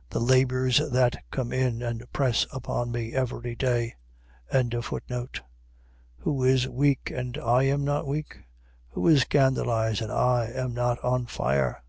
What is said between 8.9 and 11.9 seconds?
is scandalized, and I am not on fire?